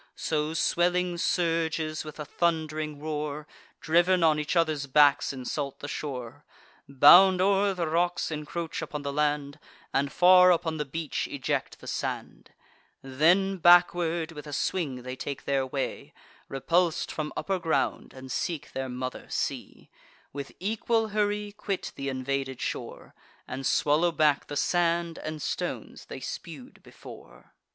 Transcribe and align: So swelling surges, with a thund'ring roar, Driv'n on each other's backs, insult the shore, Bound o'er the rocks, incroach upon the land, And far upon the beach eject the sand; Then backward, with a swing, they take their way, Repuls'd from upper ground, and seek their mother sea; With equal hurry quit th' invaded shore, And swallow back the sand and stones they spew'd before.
So 0.15 0.55
swelling 0.55 1.19
surges, 1.19 2.03
with 2.03 2.19
a 2.19 2.25
thund'ring 2.25 2.99
roar, 2.99 3.45
Driv'n 3.81 4.23
on 4.23 4.39
each 4.39 4.55
other's 4.55 4.87
backs, 4.87 5.31
insult 5.31 5.77
the 5.77 5.87
shore, 5.87 6.43
Bound 6.89 7.39
o'er 7.39 7.75
the 7.75 7.85
rocks, 7.85 8.31
incroach 8.31 8.81
upon 8.81 9.03
the 9.03 9.13
land, 9.13 9.59
And 9.93 10.11
far 10.11 10.49
upon 10.51 10.77
the 10.77 10.85
beach 10.85 11.27
eject 11.27 11.81
the 11.81 11.85
sand; 11.87 12.49
Then 13.03 13.57
backward, 13.57 14.31
with 14.31 14.47
a 14.47 14.53
swing, 14.53 15.03
they 15.03 15.15
take 15.15 15.45
their 15.45 15.67
way, 15.67 16.15
Repuls'd 16.49 17.11
from 17.11 17.31
upper 17.37 17.59
ground, 17.59 18.11
and 18.11 18.31
seek 18.31 18.71
their 18.71 18.89
mother 18.89 19.27
sea; 19.29 19.91
With 20.33 20.51
equal 20.59 21.09
hurry 21.09 21.51
quit 21.51 21.91
th' 21.95 21.99
invaded 22.07 22.59
shore, 22.59 23.13
And 23.47 23.67
swallow 23.67 24.11
back 24.11 24.47
the 24.47 24.57
sand 24.57 25.19
and 25.19 25.43
stones 25.43 26.05
they 26.05 26.21
spew'd 26.21 26.81
before. 26.81 27.53